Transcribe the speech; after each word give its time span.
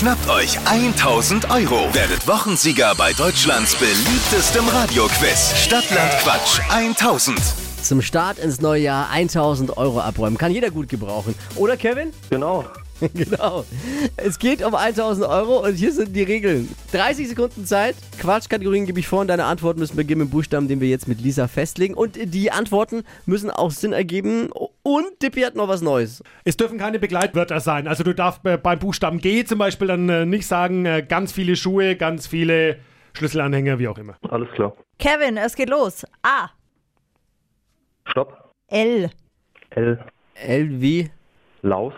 Schnappt 0.00 0.30
euch 0.30 0.58
1000 0.64 1.50
Euro. 1.50 1.92
Werdet 1.92 2.26
Wochensieger 2.26 2.94
bei 2.96 3.12
Deutschlands 3.12 3.74
beliebtestem 3.74 4.66
Radioquiz. 4.66 5.52
Stadtland 5.54 6.10
Quatsch 6.22 6.58
1000. 6.70 7.38
Zum 7.82 8.00
Start 8.00 8.38
ins 8.38 8.62
neue 8.62 8.80
Jahr 8.80 9.10
1000 9.10 9.76
Euro 9.76 10.00
abräumen. 10.00 10.38
Kann 10.38 10.52
jeder 10.52 10.70
gut 10.70 10.88
gebrauchen. 10.88 11.34
Oder 11.54 11.76
Kevin? 11.76 12.14
Genau. 12.30 12.64
genau. 13.14 13.64
Es 14.16 14.38
geht 14.38 14.64
um 14.64 14.74
1000 14.74 15.26
Euro 15.26 15.64
und 15.64 15.74
hier 15.74 15.92
sind 15.92 16.14
die 16.14 16.22
Regeln. 16.22 16.68
30 16.92 17.28
Sekunden 17.28 17.64
Zeit. 17.64 17.96
Quatschkategorien 18.18 18.86
gebe 18.86 19.00
ich 19.00 19.08
vor 19.08 19.20
und 19.20 19.28
deine 19.28 19.44
Antworten 19.44 19.80
müssen 19.80 19.96
beginnen 19.96 20.22
mit 20.22 20.30
Buchstaben, 20.30 20.68
den 20.68 20.80
wir 20.80 20.88
jetzt 20.88 21.08
mit 21.08 21.20
Lisa 21.20 21.48
festlegen. 21.48 21.94
Und 21.94 22.18
die 22.34 22.50
Antworten 22.50 23.04
müssen 23.26 23.50
auch 23.50 23.70
Sinn 23.70 23.92
ergeben. 23.92 24.50
Und 24.82 25.22
Dippi 25.22 25.42
hat 25.42 25.54
noch 25.54 25.68
was 25.68 25.80
Neues. 25.80 26.22
Es 26.44 26.56
dürfen 26.56 26.78
keine 26.78 26.98
Begleitwörter 26.98 27.60
sein. 27.60 27.88
Also 27.88 28.04
du 28.04 28.14
darfst 28.14 28.44
äh, 28.44 28.58
beim 28.58 28.78
Buchstaben 28.78 29.18
G 29.18 29.44
zum 29.44 29.58
Beispiel 29.58 29.88
dann 29.88 30.08
äh, 30.08 30.26
nicht 30.26 30.46
sagen, 30.46 30.84
äh, 30.84 31.04
ganz 31.06 31.32
viele 31.32 31.56
Schuhe, 31.56 31.96
ganz 31.96 32.26
viele 32.26 32.78
Schlüsselanhänger, 33.14 33.78
wie 33.78 33.88
auch 33.88 33.98
immer. 33.98 34.16
Alles 34.28 34.50
klar. 34.52 34.76
Kevin, 34.98 35.36
es 35.36 35.54
geht 35.54 35.70
los. 35.70 36.04
A. 36.22 36.50
Stopp. 38.06 38.52
L. 38.68 39.10
L. 39.70 40.04
L 40.34 40.80
wie 40.80 41.10
Laus. 41.62 41.94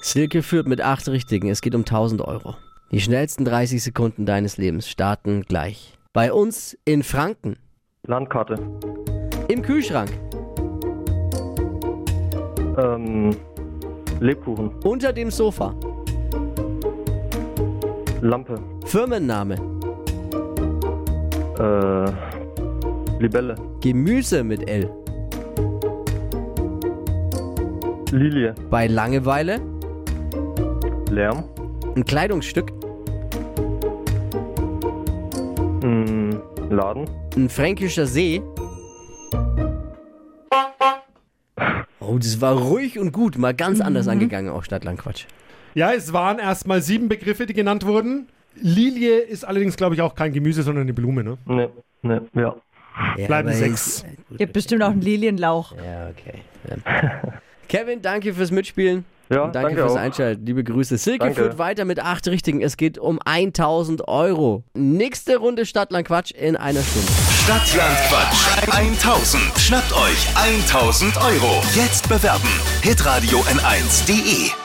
Silke 0.00 0.42
führt 0.42 0.68
mit 0.68 0.80
acht 0.80 1.08
Richtigen. 1.08 1.48
Es 1.48 1.60
geht 1.60 1.74
um 1.74 1.80
1000 1.82 2.20
Euro. 2.22 2.56
Die 2.90 3.00
schnellsten 3.00 3.44
30 3.44 3.82
Sekunden 3.82 4.26
deines 4.26 4.56
Lebens 4.56 4.88
starten 4.88 5.42
gleich. 5.42 5.98
Bei 6.12 6.32
uns 6.32 6.78
in 6.84 7.02
Franken. 7.02 7.56
Landkarte. 8.06 8.58
Im 9.48 9.62
Kühlschrank. 9.62 10.10
Ähm. 12.78 13.36
Lebkuchen. 14.20 14.70
Unter 14.84 15.12
dem 15.12 15.30
Sofa. 15.30 15.74
Lampe. 18.20 18.60
Firmenname. 18.86 19.54
Äh. 21.58 22.12
Libelle. 23.20 23.54
Gemüse 23.80 24.44
mit 24.44 24.68
L. 24.68 24.90
Lilie. 28.14 28.54
Bei 28.70 28.86
Langeweile. 28.86 29.60
Lärm. 31.10 31.44
Ein 31.96 32.04
Kleidungsstück. 32.04 32.70
Mm, 35.82 36.30
Laden. 36.70 37.10
Ein 37.36 37.48
fränkischer 37.48 38.06
See. 38.06 38.40
Oh, 41.98 42.18
das 42.18 42.40
war 42.40 42.56
ruhig 42.56 43.00
und 43.00 43.10
gut. 43.10 43.36
Mal 43.36 43.52
ganz 43.52 43.80
anders 43.80 44.06
angegangen, 44.06 44.52
auch 44.52 44.62
Stadtlandquatsch. 44.62 45.24
Ja, 45.74 45.92
es 45.92 46.12
waren 46.12 46.38
erstmal 46.38 46.82
sieben 46.82 47.08
Begriffe, 47.08 47.46
die 47.46 47.54
genannt 47.54 47.84
wurden. 47.84 48.28
Lilie 48.54 49.18
ist 49.18 49.44
allerdings, 49.44 49.76
glaube 49.76 49.96
ich, 49.96 50.02
auch 50.02 50.14
kein 50.14 50.32
Gemüse, 50.32 50.62
sondern 50.62 50.82
eine 50.82 50.94
Blume. 50.94 51.24
Ne? 51.24 51.38
Ne, 51.46 51.70
ne, 52.02 52.22
ja. 52.34 52.54
Ja, 53.16 53.26
Bleiben 53.26 53.52
sechs. 53.52 54.04
Gibt 54.38 54.52
bestimmt 54.52 54.84
auch 54.84 54.90
einen 54.90 55.00
Lilienlauch. 55.00 55.74
Ja, 55.76 56.10
okay. 56.10 56.42
Ja. 56.68 57.32
Kevin, 57.68 58.02
danke 58.02 58.34
fürs 58.34 58.50
Mitspielen. 58.50 59.04
Ja, 59.30 59.44
Und 59.44 59.54
danke, 59.54 59.68
danke 59.70 59.82
fürs 59.82 59.92
auch. 59.92 60.00
Einschalten. 60.02 60.44
Liebe 60.44 60.62
Grüße. 60.64 60.98
Silke 60.98 61.20
Danke. 61.20 61.34
führt 61.36 61.58
weiter 61.58 61.84
mit 61.84 61.98
acht 61.98 62.28
Richtigen. 62.28 62.60
Es 62.60 62.76
geht 62.76 62.98
um 62.98 63.18
1000 63.24 64.06
Euro. 64.06 64.64
Nächste 64.74 65.38
Runde 65.38 65.64
Stadtland 65.64 66.06
Quatsch 66.06 66.30
in 66.32 66.56
einer 66.56 66.82
Stunde. 66.82 67.08
Stadtland 67.42 67.96
Quatsch 68.08 68.68
1000. 68.70 69.42
Schnappt 69.58 69.92
euch 69.92 70.26
1000 70.68 71.16
Euro. 71.16 71.62
Jetzt 71.74 72.08
bewerben. 72.08 72.48
Hitradio 72.82 73.38
N1.de. 73.40 74.63